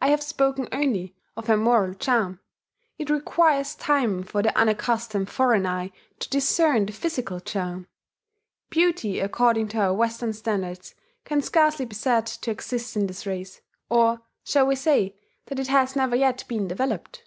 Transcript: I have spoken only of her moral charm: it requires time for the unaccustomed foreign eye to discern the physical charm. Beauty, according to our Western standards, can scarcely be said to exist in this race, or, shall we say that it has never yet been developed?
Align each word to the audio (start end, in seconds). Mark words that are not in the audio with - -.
I 0.00 0.08
have 0.08 0.22
spoken 0.22 0.66
only 0.72 1.14
of 1.36 1.46
her 1.48 1.58
moral 1.58 1.92
charm: 1.92 2.40
it 2.96 3.10
requires 3.10 3.74
time 3.74 4.22
for 4.22 4.40
the 4.40 4.56
unaccustomed 4.58 5.28
foreign 5.28 5.66
eye 5.66 5.92
to 6.20 6.30
discern 6.30 6.86
the 6.86 6.94
physical 6.94 7.40
charm. 7.40 7.86
Beauty, 8.70 9.20
according 9.20 9.68
to 9.68 9.76
our 9.80 9.92
Western 9.92 10.32
standards, 10.32 10.94
can 11.26 11.42
scarcely 11.42 11.84
be 11.84 11.94
said 11.94 12.24
to 12.24 12.50
exist 12.50 12.96
in 12.96 13.08
this 13.08 13.26
race, 13.26 13.60
or, 13.90 14.22
shall 14.42 14.66
we 14.66 14.74
say 14.74 15.14
that 15.48 15.58
it 15.58 15.66
has 15.68 15.94
never 15.94 16.16
yet 16.16 16.42
been 16.48 16.66
developed? 16.66 17.24